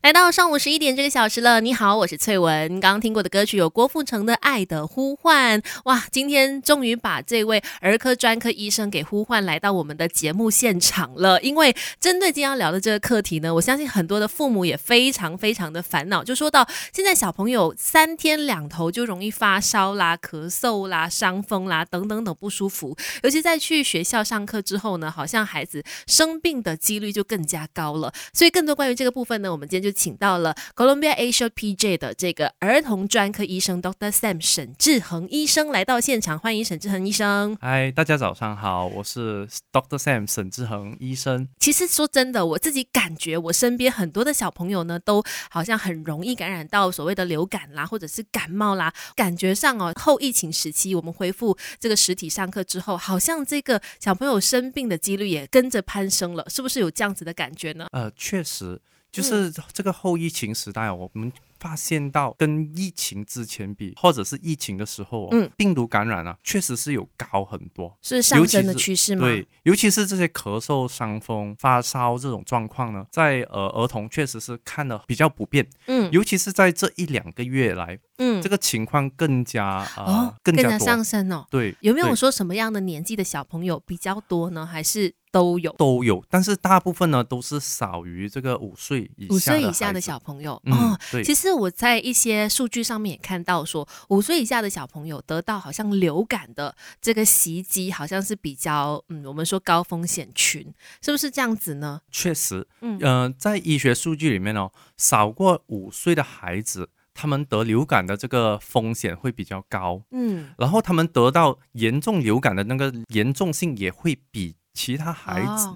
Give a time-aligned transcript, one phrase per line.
[0.00, 2.68] 来到上午十一点这个小时了，你好，我是翠文。
[2.78, 5.60] 刚刚听过的歌曲有郭富城的《爱的呼唤》。
[5.86, 11.42] 哇，今天终于把这位儿科专科医生给呼唤来到我们的节目现场了。
[11.42, 16.22] 因为针对今天要聊的这个课题呢，我相信很多的父母也非常非常的烦恼。
[16.22, 28.12] 就说到现在，小朋友三天两头就容易发烧啦、咳嗽啦、伤风啦等等等不舒服，尤其在去学校上课之后呢，好像孩子生病的几率就更加高了。
[28.32, 29.87] 所以更多关于这个部分呢，我们今天就。
[29.88, 34.10] 就请到了 Columbia Asia PJ 的这个儿童专科医生 Dr.
[34.10, 37.56] Sam 沈志恒医生来到现场，欢迎沈志恒医生。
[37.58, 39.96] 嗨，大家早上好，我是 Dr.
[39.96, 41.48] Sam 沈志恒医生。
[41.58, 48.92] 其实说真的，我自己感觉我身边很多的小朋友呢，都好像很容易感染到所谓的流感啦，或者是感冒啦。
[49.16, 57.86] 感觉上哦，后疫情时期我们恢复这个实体上课之后，好像这个小朋友生病的几率也跟着攀升了，是不是有这样子的感觉呢？
[57.92, 58.78] 呃，确实。
[59.10, 69.22] 就是这个后疫情时代，我们发现到跟疫情之前比，或者是疫情的时候，嗯，病毒感染啊，确实是有高很多，是上升的趋势吗？
[69.22, 81.46] 对，尤其是这些咳嗽、伤风、发烧这种状况呢，在呃儿童确实是看的比较普遍，嗯，尤其是在这一两个月来，嗯，这个情况更加啊，更加上升哦。
[81.50, 84.66] 对，有没有说什么样的年纪的小朋友比较多呢？
[84.66, 85.14] 还是？
[85.30, 90.98] 都有都有，但是大部分呢都是少于这个五岁以五岁以下的小朋友哦。
[91.12, 100.72] 对，其实我在一些数据上面也看到说，五岁以下的小朋友得到好像流感的这个袭击，好像是比较嗯，我们说高风险群，
[101.02, 102.00] 是不是这样子呢？
[102.10, 106.88] 确实，嗯，在医学数据里面哦，少过五岁的孩子，
[107.18, 114.54] 他们得流感的这个风险会比较高，嗯，然后他们得到严重流感的那个严重性也会比。
[114.74, 115.68] 其他孩子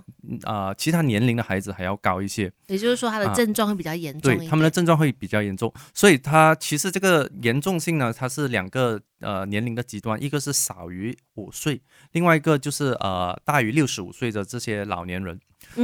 [0.45, 4.33] 啊，其他年龄的孩子还要高一些，也就是说他的症状会比较严重。
[4.33, 15.41] 对，他们的症状会比较严重，所以他其实这个严重性呢，它是两个呃年龄的极端，一个是少于五岁，另外一个就是呃大于六十五岁的这些老年人，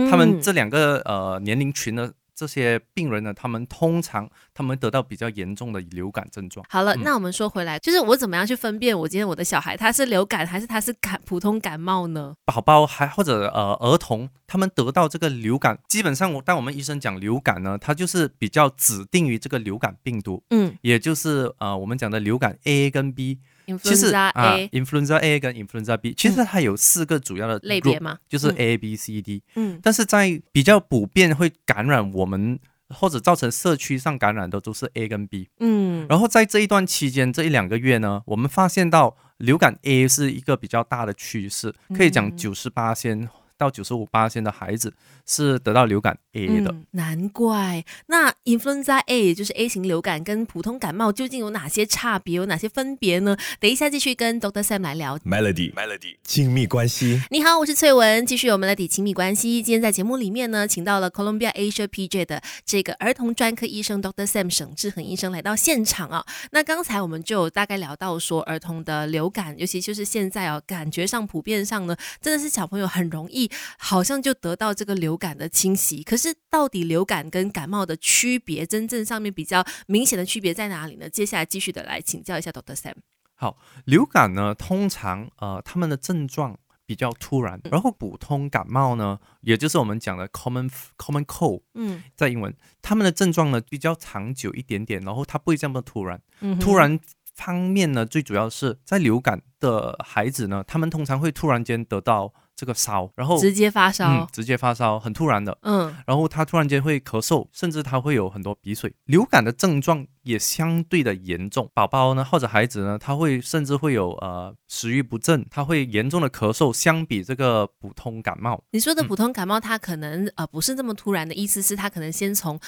[0.09, 2.13] 他们这两个呃年龄群呢。
[2.39, 6.65] 这些病人呢，他们通常他们得到比较严重的流感症状。
[6.71, 12.37] 好了，那我们说回来，就是我怎么样去分辨我今天我的小孩他是流感还是他是感普通感冒呢？
[12.45, 23.41] 宝宝还或者呃儿童，他们得到这个流感，基本上我当我们医生讲流感呢，它就是比较指定于这个流感病毒，嗯，也就是呃我们讲的流感 A 跟 B。
[23.83, 24.33] 其实啊
[24.73, 29.43] ，influenza A 跟 influenza B，其实它有四个主要的类别嘛，就是 A B C D。
[29.57, 32.59] 嗯，但是在比较普遍会感染我们
[32.89, 35.49] 或者造成社区上感染的都是 A 跟 B。
[35.61, 43.29] 嗯，然后在这一段期间，这一两个月呢，我们发现到流感 A 是一个比较大的趋势，可以讲九十八先。
[43.59, 44.95] 到九十五八的孩子
[45.27, 47.85] 是得到流感 A 的，难怪。
[48.07, 53.37] 那 influenza A 也就是 A 型流感跟普通感冒究竟有哪些差别，有哪些分别呢？
[53.59, 55.19] 等一下继续跟 Doctor Sam 来聊。
[55.19, 57.21] Melody，Melody，亲密关系。
[57.31, 59.61] 你好，我是翠文，继续有 Melody 亲密关系。
[59.61, 66.25] 今天在节目里面呢，请到了 Columbia Asia PJ 的这个儿童专科医生 Doctor Sam 沈志恒医生来到现场啊。
[66.53, 73.48] 那刚才我们就大概聊到说，儿童的流感，尤其就是现在哦，感觉上普遍上呢，真的是小朋友很容易。
[73.79, 81.09] 好像就得到这个流感的侵袭，可是到底流感跟感冒的区别，真正上面比较明显的区别在哪里呢？
[81.09, 82.95] 接下来继续的来请教一下 Doctor Sam。
[83.35, 96.21] 好，流感呢，通常呃，他们的症状比较突然，然后普通感冒呢，也就是我们讲的 common common cold，嗯，在英文，他们的症状呢比较长久一点点，然后它不会这么突然。
[96.61, 96.99] 突然
[97.35, 102.35] 方面呢，最主要是在流感的孩子呢，他们通常会突然间得到。
[102.59, 111.71] 这个烧，然后直接发烧，直接发烧，很突然的，嗯，然后他突然间会咳嗽，甚至他会有很多鼻水，流感的症状也相对的严重。
[111.73, 116.73] 宝宝呢，或者孩子呢，他会甚至会有呃食欲不振，他会严重的咳嗽。
[116.73, 122.59] 相比这个普通感冒，你说的普通感冒，它可能呃不是这么突然的意思是，它可能先从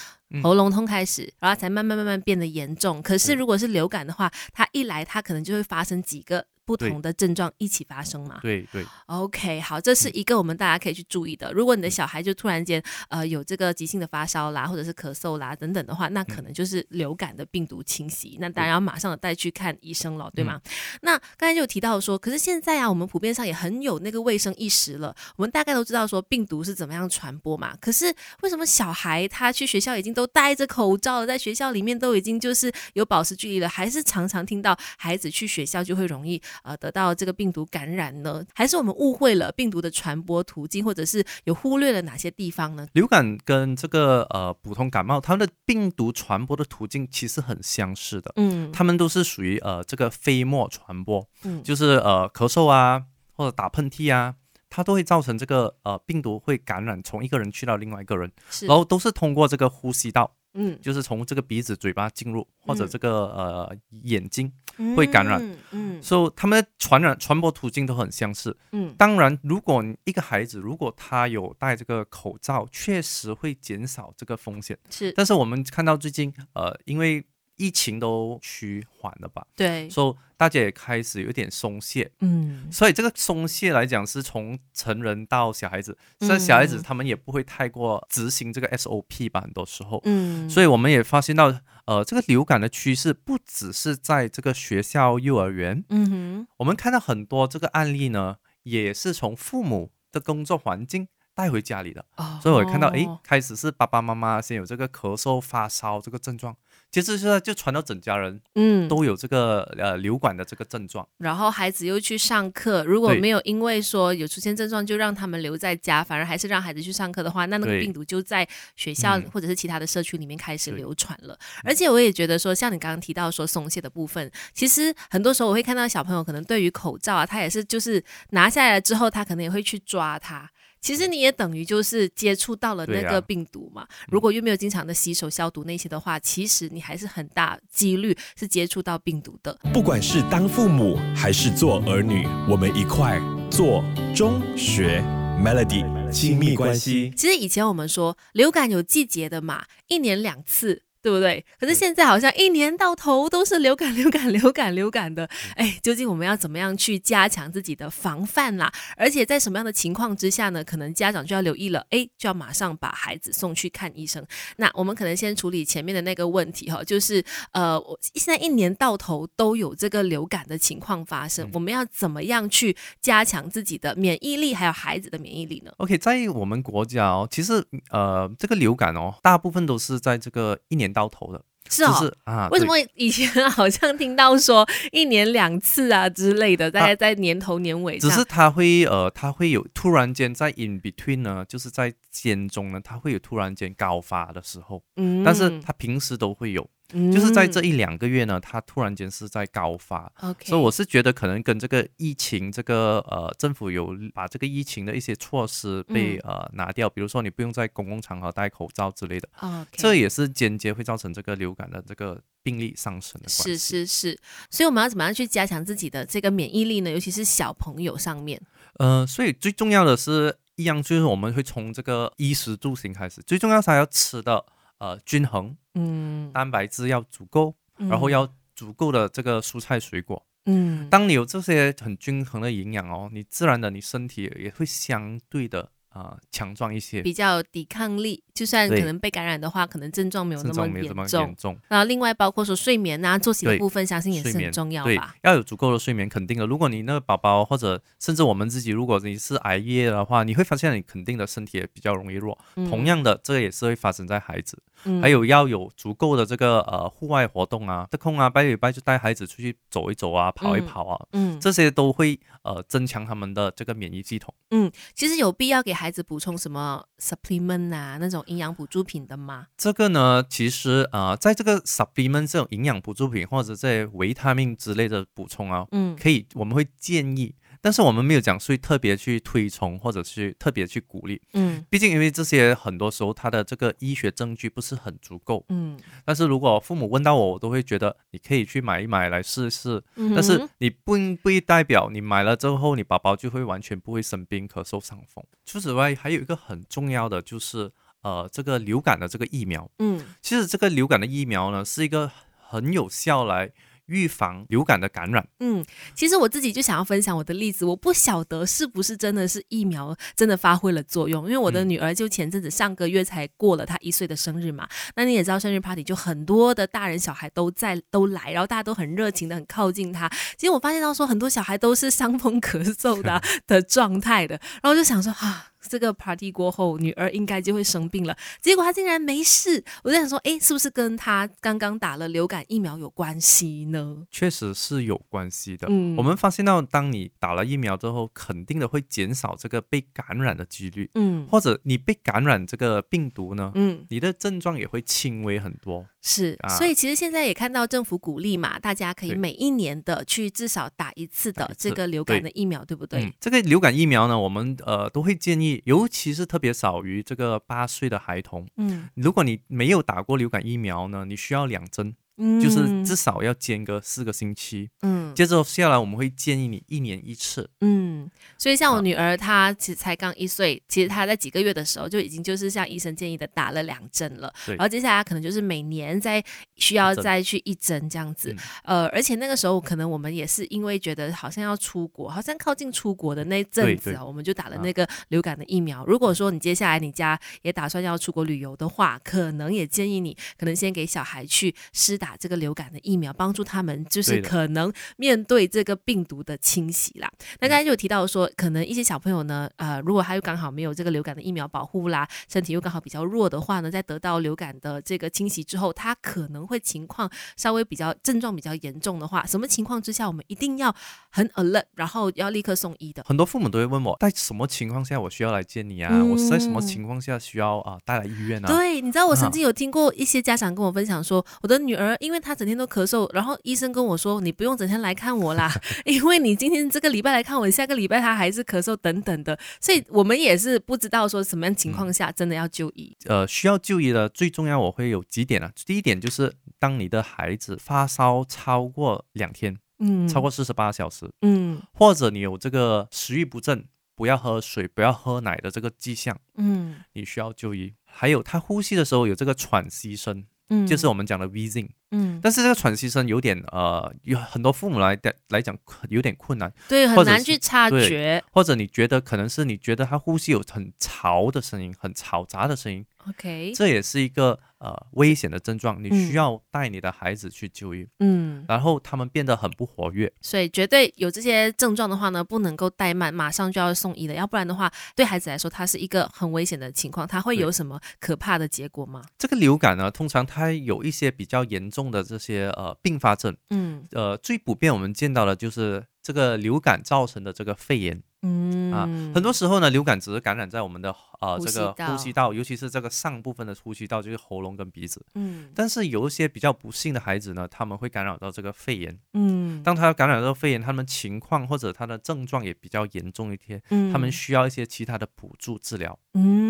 [0.41, 3.03] 喉咙痛开始，然后才慢慢慢慢变得严重。
[3.03, 6.47] 可是如果是流感的话，它一来，它可能就会发生几个。
[6.71, 8.39] 不同的症状一起发生嘛？
[8.43, 8.87] 对对。
[9.07, 11.53] OK，好，这是一个我们大家可以去注意的。
[11.53, 20.61] 如果你的小孩就突然间呃有这个急性的发烧啦，或者是咳嗽啦等等的话，那可能就是流感的病毒侵袭，那当然要马上带去看医生了，对吗？
[21.03, 27.77] 那刚才就提到说，可是现在啊，我们普遍上也很有那个卫生意识了，我们大概都知道说病毒是怎么样传播嘛。
[27.81, 36.41] 可是为什么小孩他去学校已经都戴着口罩了，在学校里面都已经就是有保持距离了，还是常常听到孩子去学校就会容易。
[36.63, 38.45] 呃得到这个病毒感染呢？
[38.55, 42.87] 还是我们误会了病毒的传播途径，或者是有忽略了哪些地方呢？
[42.93, 54.35] 流感跟这个呃普通感冒，它们的病毒传播的途径其实很相似的，嗯，它们都是属于呃这个飞沫传播，嗯，就是呃咳嗽啊或者打喷嚏啊。
[54.73, 58.31] 它都会造成这个呃病毒会感染，从一个人去到另外一个人，
[58.69, 64.53] 然后都是通过这个呼吸道，嗯，就是从这个鼻子、嘴巴进入，或者这个呃眼睛
[64.97, 65.41] 会感染，
[65.73, 77.25] 嗯，所以他们的传染传播途径都很相似，嗯，当然，如果一个孩子如果他有戴这个口罩，确实会减少这个风险，是，但是我们看到最近呃，因为
[77.61, 79.47] 疫情都趋缓了吧？
[79.55, 91.55] 对，所以大家也开始有点松懈，嗯，所以这个松懈来讲是从成人到小孩子，像小孩子他们也不会太过执行这个 SOP 吧，很多时候，嗯，所以我们也发现到，
[91.85, 101.09] 呃，这个流感的趋势不只是在这个学校、幼儿园，嗯哼，我们看到很多这个案例呢，也是从父母的工作环境。
[101.33, 102.05] 带回家里的，
[102.43, 106.55] 所以我看到，哎，开始是爸爸妈妈先有这个咳嗽、发烧这个症状，
[106.91, 111.07] 接着是就传到整家人，嗯，都有这个呃流感的这个症状。
[111.19, 121.39] 然后孩子又去上课，如果没有因为说有出现症状就让他们留在家，反而还是让孩子去上课的话，那那个病毒就在学校或者是其他的社区里面开始流传了。
[121.63, 130.51] 而且我也觉得说，像你刚刚提到说松懈的部分，其实很多时候我会看到小朋友可能对于口罩啊，他也是就是拿下来之后，他可能也会去抓它。
[130.81, 133.87] 其实你也等于就是接触到了那个病毒嘛。
[134.09, 139.57] 如果又没有经常的洗手消毒那些的话，其实你还是很大几率是接触到病毒的。
[139.73, 143.85] 不管是当父母还是做儿女，我们一块做
[144.15, 145.03] 中学
[145.43, 147.13] Melody 亲密关系。
[147.17, 150.83] 其实以前我们说流感有季节的嘛，一年两次。
[151.03, 151.45] 对不对？
[151.59, 155.29] 可是现在好像一年到头都是流感、流感、 流感、流感的。
[155.57, 158.71] 哎，究竟我们要怎么样去加强自己的防范啦？
[158.97, 160.63] 而且在什么样的情况之下呢？
[160.63, 164.23] 可能家长就要留意了，哎，就要马上把孩子送去看医生。
[164.57, 180.90] 那我们可能先处理前面的那个问题哈，就是呃，我现在一年到头都有这个流感的情况发生，我们要怎么样去加强自己的免疫力，还有孩子的免疫力呢？OK，在我们国家哦，其实呃，这个流感哦，大部分都是在这个一年。
[180.93, 181.85] 到头的是
[182.25, 196.69] 啊，为什么以前好像听到说一年两次啊之类的，大概在年头年尾，只是他会呃，他会有突然间在 in between 呢，就是在间中呢，他会有突然间高发的时候，嗯，但是他平时都会有。
[197.13, 200.13] 就是在这一两个月呢，它突然间是在高发，
[200.45, 209.29] 所以我是觉得可能跟这个疫情，这个呃政府有把这个疫情的一些措施被呃拿掉，比如说你不用在公共场合戴口罩之类的，
[209.73, 213.29] 这也是间接会造成这个流感的这个病例上升的。
[213.29, 214.19] 是是是，
[214.51, 216.91] 所以我们要怎么样去加强自己的这个免疫力呢？
[216.91, 218.41] 尤其是小朋友上面。
[218.79, 224.45] 呃，所以最重要的是一样，就是我们会从这个衣食住行开始，最重要是要吃的。
[224.81, 235.71] 呃，均衡，嗯，蛋白质要足够，然后要足够的这个蔬菜水果，嗯，当你有这些很均衡的营养哦，你自然的你身体也会相对的。
[235.91, 241.59] 啊，强壮一些，比较抵抗力，就算可能被感染的话，可能症状没有那么严重。
[241.67, 245.17] 然后另外包括说睡眠啊、作息的部分，相信也是很重要吧。
[245.23, 246.47] 要有足够的睡眠，肯定的。
[246.47, 252.39] 如果你那个宝宝或者甚至我们自己，如果你是熬夜的话，你会发现你肯定的身体也比较容易弱。
[252.55, 254.63] 同样的，这个也是会发生在孩子。
[255.01, 264.35] 还有要有足够的这个呃户外活动啊，得空啊，拜礼拜就带孩子出去走一走啊，跑一跑啊，嗯，这些都会呃增强他们的这个免疫系统。
[264.51, 269.47] 嗯，其实有必要给孩子补充什么 supplement 啊，那种营养补助品的吗？
[269.57, 277.35] 这个呢，其实呃，在这个 supplement 这种营养补助品或者这些维他命之类的补充啊，嗯，可以，我们会建议。
[277.63, 289.83] 但是我们没有讲，所以特别去推崇或者是特别去鼓励，嗯，毕竟因为这些很多时候它的这个医学证据不是很足够，嗯，但是如果父母问到我，我都会觉得你可以去买一买来试试，
[290.15, 295.25] 但是你不不代表你买了之后你宝宝就会完全不会生病、咳嗽、伤风。
[295.45, 297.71] 除此之外，还有一个很重要的就是
[298.03, 303.53] 呃这个流感的这个疫苗，嗯，其实这个流感的疫苗呢是一个很有效来。
[303.91, 305.27] 预防流感的感染。
[305.41, 314.69] 嗯，其实我自己就想要分享我的例子，我不晓得是不是真的是疫苗真的发挥了作用，因为我的女儿就前阵子上个月才过了她一岁的生日嘛。
[314.95, 320.09] 那你也知道，生日 party 就很多的大人小孩都在都来，然后大家都很热情的很靠近她。
[320.39, 325.49] 其实我发现到说很多小孩都是伤风咳嗽的 的状态的，然后就想说啊。
[325.61, 328.17] 这个 party 过后，女儿应该就会生病了。
[328.41, 334.07] 结果她竟然没事，我在想说，哎，是不是跟她刚刚打了流感疫苗有关系呢？
[334.11, 335.67] 确实是有关系的。
[335.71, 340.91] 嗯，我们发现到，当你打了疫苗之后，肯定的会减少这个被感染的几率。
[340.95, 343.53] 嗯，或者你被感染这个病毒呢？
[343.55, 345.87] 嗯，你的症状也会轻微很多。
[346.03, 353.13] 是，所以其实现在也看到政府鼓励嘛，大家可以每一年的去至少打一次的这个流感的疫苗，对不对？
[353.21, 358.49] 这个流感疫苗呢，我们呃都会建议，尤其是特别少于这个八岁的孩童。
[358.57, 361.95] 嗯，如果你没有打过流感疫苗呢，你需要两针。
[362.41, 376.23] 就是至少要间隔四个星期，嗯，接着下来我们会建议你一年一次，嗯，所以像我女儿她其实才刚一岁，其实她在几个月的时候就已经就是像医生建议的打了两针了，然后接下来可能就是每年再
[376.57, 385.87] 需要再去一针这样子，呃，而且那个时候可能我们也是因为觉得好像要出国，好像靠近出国的那阵子啊，我们就打了那个流感的疫苗。
[385.87, 392.10] 如果说你接下来你家也打算要出国旅游的话，可能也建议你可能先给小孩去施打。
[392.19, 397.11] 这个流感的疫苗帮助他们，就是可能面对这个病毒的侵袭啦。
[397.41, 410.75] 那刚才就有提到说，可能一些小朋友呢，呃，如果他又刚好没有这个流感的疫苗保护啦，身体又刚好比较弱的话呢，在得到流感的这个侵袭之后，他可能会情况稍微比较症状比较严重的话，什么情况之下我们一定要
[411.11, 413.03] 很 alert，然后要立刻送医的？
[413.07, 416.03] 很多父母都会问我，在什么情况下我需要来见你啊？
[416.03, 418.49] 我在什么情况下需要啊带来医院啊？
[418.49, 421.97] 对，你知道我曾经有听过一些家长跟我分享说，我的女儿。
[422.01, 425.53] 因为他整天都咳嗽，然后医生跟我说：“你不用整天来看我啦，
[425.85, 432.97] 因为你今天这个礼拜来看我，下个礼拜他还是咳嗽等等的。”所以我们也是不知道说什么样情况下真的要就医。
[433.05, 435.53] 呃，需要就医的最重要，我会有几点啊。
[435.67, 447.75] 第一点就是，当你的孩子发烧超过两天，嗯，超过四十八小时，嗯，或者你有这个食欲不振、不要喝水、不要喝奶的这个迹象，嗯，你需要就医。
[447.85, 450.25] 还有他呼吸的时候有这个喘息声。
[450.53, 455.57] 嗯，就是我们讲的 wheezing，嗯，但是这个喘息声有点呃，有很多父母来的来讲
[455.89, 464.39] 有点困难，对，很难去察觉，或者你觉得可能是你觉得他呼吸有很嘈的声音，很嘈杂的声音，OK，这也是一个。
[464.61, 467.89] 呃，危险的症状，你需要带你的孩子去就医。
[468.01, 479.03] 嗯，然后他们变得很不活跃，所以绝对有这些症状的话呢，不能够怠慢，马上就要送医的，要不然的话，对孩子来说，它是一个很危险的情况，他会有什么可怕的结果吗？
[479.17, 483.37] 这个流感呢，通常它有一些比较严重的这些呃并发症。
[483.51, 488.03] 嗯，呃，最普遍我们见到的就是这个流感造成的这个肺炎。
[488.23, 488.85] 嗯啊，
[489.15, 495.03] 很多时候呢，流感只是感染在我们的呃这个呼吸道，尤其是这个上部分的呼吸道，就是喉咙跟鼻子。
[495.15, 498.99] 嗯，但是有一些比较不幸的孩子呢，他们会感染到这个肺炎。
[499.15, 505.99] 嗯，当他感染到肺炎，他们情况或者他的症状也比较严重一些，嗯他们需要一些其他的辅助治疗。
[506.13, 506.50] 嗯，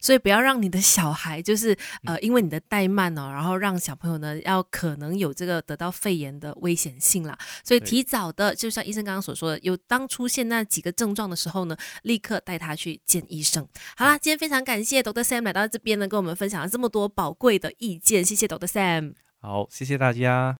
[0.00, 7.38] 所以不要让你的小孩就是呃，因为你的怠慢哦，然后让小朋友呢要可能有这个得到肺炎的危险性啦。
[7.62, 11.04] 所以提早的，就像医生刚刚所说的，有当出现那几个症。
[11.04, 13.68] 症状的时候呢，立刻带他去见医生。
[13.94, 19.12] 好啦，今天非常感谢 Doctor Sam 来到这边呢，跟我们分享了这么多宝贵的意见，谢谢 Doctor Sam。
[19.42, 20.50] 好，谢谢大家。